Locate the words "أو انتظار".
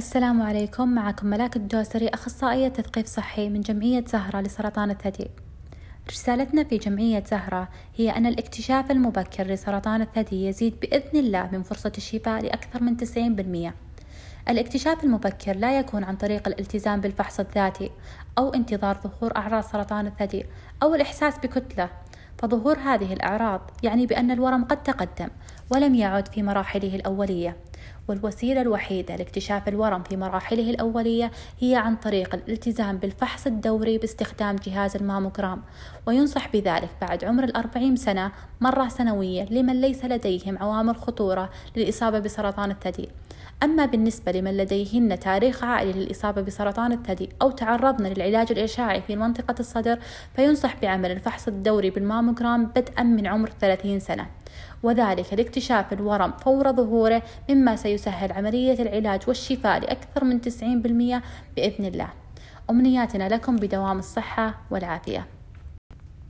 18.38-18.98